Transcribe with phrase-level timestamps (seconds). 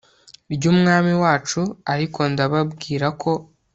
[0.53, 1.61] ryu mwami wacu,
[1.93, 3.31] ariko ndababwira ko